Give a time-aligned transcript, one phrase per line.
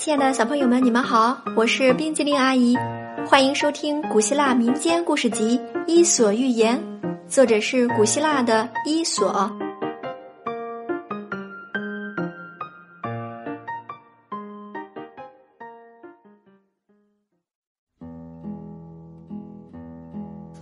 [0.00, 2.74] 亲爱的小朋友们，你们好，我是冰激凌阿姨，
[3.26, 6.82] 欢迎收听古希腊民间故事集《伊索寓言》，
[7.28, 9.52] 作者是古希腊的伊索。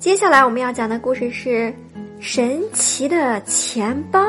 [0.01, 1.49] 接下来我们要讲的故事是
[2.19, 4.21] 《神奇的钱包》。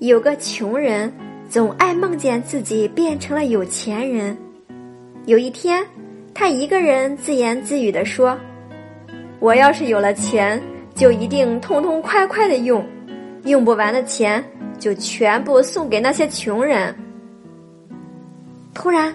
[0.00, 1.12] 有个穷人。
[1.50, 4.38] 总爱梦见自己变成了有钱人。
[5.26, 5.84] 有一天，
[6.32, 8.38] 他一个人自言自语地说
[9.40, 10.62] ：“我要是有了钱，
[10.94, 12.86] 就一定痛痛快快的用，
[13.46, 14.42] 用不完的钱
[14.78, 16.94] 就全部送给那些穷人。”
[18.72, 19.12] 突然，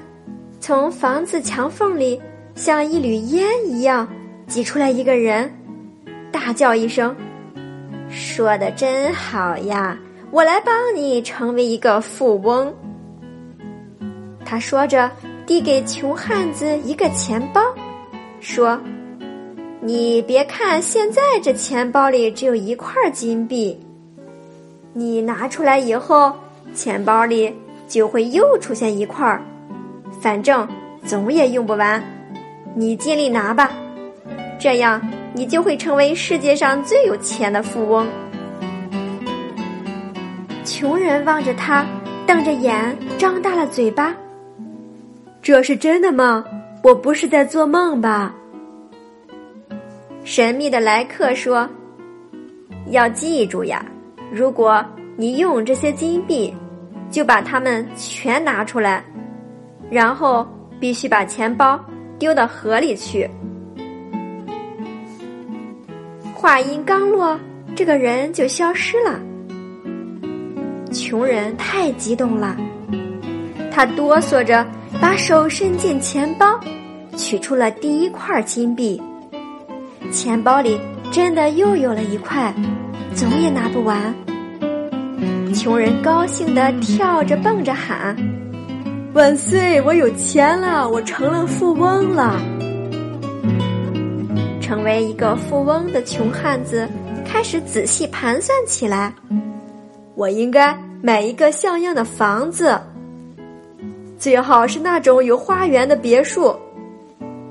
[0.60, 2.22] 从房子墙缝里
[2.54, 4.06] 像一缕烟一样
[4.46, 5.50] 挤出来一个人，
[6.34, 7.16] 大叫一声
[8.12, 9.98] ：“说的真好呀！”
[10.36, 12.74] 我来帮你成为一个富翁。
[14.44, 15.10] 他说着，
[15.46, 17.62] 递给穷汉子一个钱包，
[18.42, 18.78] 说
[19.80, 23.80] ：“你别看现在这钱包里只有一块金币，
[24.92, 26.34] 你拿出来以后，
[26.74, 27.56] 钱包里
[27.88, 29.42] 就会又出现一块儿，
[30.20, 30.68] 反正
[31.06, 32.04] 总也用不完。
[32.76, 33.72] 你尽力拿吧，
[34.60, 35.02] 这样
[35.34, 38.06] 你就会成为世界上最有钱的富翁。”
[40.66, 41.86] 穷人望着他，
[42.26, 44.16] 瞪着眼，张大了嘴巴。
[45.40, 46.44] 这是真的吗？
[46.84, 48.34] 我不是在做梦吧？
[50.24, 51.70] 神秘的来客说
[52.90, 53.86] ：“要记住呀，
[54.32, 54.84] 如果
[55.16, 56.52] 你用这些金币，
[57.12, 59.06] 就把它们全拿出来，
[59.92, 60.48] 然后
[60.80, 61.80] 必须把钱包
[62.18, 63.30] 丢到河里去。”
[66.34, 67.40] 话音刚落，
[67.76, 69.20] 这个人就消失了。
[70.96, 72.56] 穷人太激动了，
[73.70, 74.66] 他哆嗦着
[75.02, 76.58] 把手伸进钱包，
[77.18, 79.02] 取出了第一块金币。
[80.10, 80.80] 钱包里
[81.12, 82.54] 真的又有了一块，
[83.14, 84.16] 总也拿不完。
[85.54, 88.16] 穷人高兴的跳着蹦着喊
[89.14, 89.82] ：“万岁！
[89.82, 92.42] 我有钱了，我成了富翁了！”
[94.62, 96.88] 成为一个富翁的穷汉子
[97.26, 99.14] 开始仔细盘算起来。
[100.16, 100.74] 我应该
[101.06, 102.76] 买一个像样的房子，
[104.18, 106.60] 最好是那种有花园的别墅。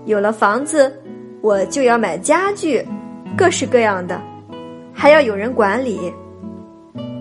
[0.06, 0.92] 有了房子，
[1.40, 2.84] 我就要买家具，
[3.36, 4.20] 各式各样的，
[4.92, 6.12] 还要有人管理。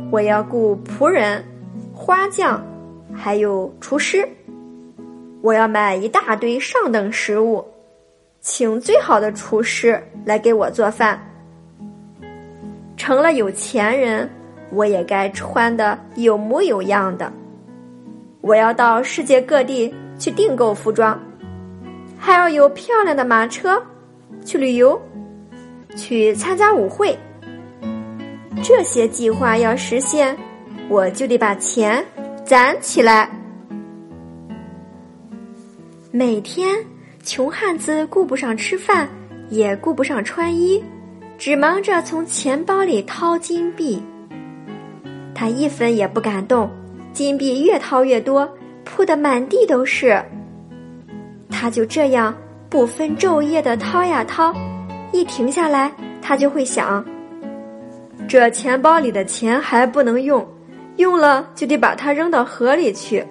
[0.09, 1.45] 我要雇仆人、
[1.93, 2.65] 花匠，
[3.13, 4.27] 还有厨师。
[5.43, 7.63] 我要买一大堆上等食物，
[8.41, 11.21] 请最好的厨师来给我做饭。
[12.97, 14.27] 成了有钱人。
[14.73, 17.31] 我也该穿的有模有样的。
[18.41, 21.17] 我要到世界各地去订购服装，
[22.17, 23.81] 还要有漂亮的马车，
[24.43, 25.01] 去旅游，
[25.95, 27.17] 去参加舞会。
[28.61, 30.37] 这些计划要实现，
[30.89, 32.03] 我就得把钱
[32.45, 33.29] 攒起来。
[36.11, 36.77] 每天，
[37.23, 39.09] 穷汉子顾不上吃饭，
[39.49, 40.83] 也顾不上穿衣，
[41.37, 44.01] 只忙着从钱包里掏金币。
[45.35, 46.69] 他一分也不敢动，
[47.11, 48.47] 金币越掏越多，
[48.83, 50.21] 铺的满地都是。
[51.49, 52.35] 他就这样
[52.69, 54.53] 不分昼夜的掏呀掏，
[55.11, 57.03] 一停下来，他就会想：
[58.27, 60.45] 这钱包里的钱还不能用，
[60.97, 63.23] 用了就得把它扔到河里去，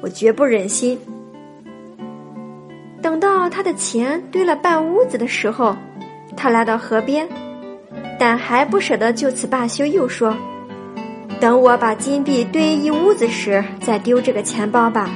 [0.00, 0.98] 我绝不忍心。
[3.02, 5.74] 等到他的钱堆了半屋子的时候，
[6.36, 7.26] 他来到河边，
[8.18, 10.36] 但还不舍得就此罢休，又说。
[11.40, 15.08] 等我把金币堆一屋子时，再丢这个钱包吧。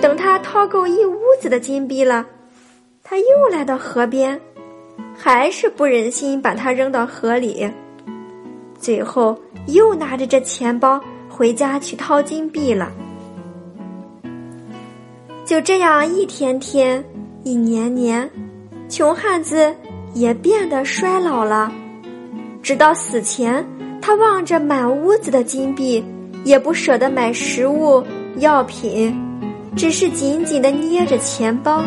[0.00, 2.26] 等他掏够一屋子的金币了，
[3.04, 4.40] 他又来到河边，
[5.16, 7.70] 还是不忍心把它扔到河里。
[8.76, 12.90] 最后又拿着这钱包回家去掏金币了。
[15.44, 17.04] 就这样，一天天，
[17.44, 18.28] 一年年，
[18.88, 19.72] 穷汉子
[20.14, 21.72] 也变得衰老了，
[22.60, 23.64] 直到死前。
[24.08, 26.02] 他望着满屋子的金币，
[26.42, 28.02] 也不舍得买食物、
[28.38, 29.14] 药品，
[29.76, 31.84] 只是紧紧的捏着钱包。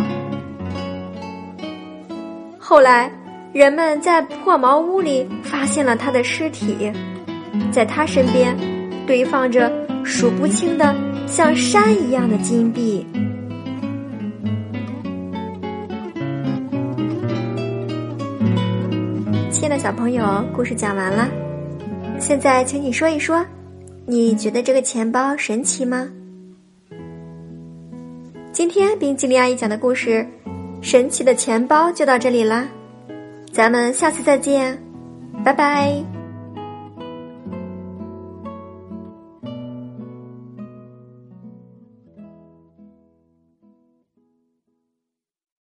[2.59, 3.11] 后来，
[3.53, 6.91] 人们在破茅屋里发现了他的尸体，
[7.71, 8.55] 在他身边
[9.07, 9.73] 堆放着
[10.03, 10.95] 数不清的
[11.25, 13.03] 像山一样的金币。
[19.49, 20.23] 亲爱的小朋友，
[20.55, 21.27] 故事讲完了。
[22.21, 23.43] 现在，请你说一说，
[24.05, 26.07] 你觉得这个钱包神奇吗？
[28.53, 30.25] 今天冰激凌阿姨讲的故事
[30.81, 32.67] 《神奇的钱包》就到这里啦，
[33.51, 34.77] 咱们下次再见，
[35.43, 36.20] 拜拜。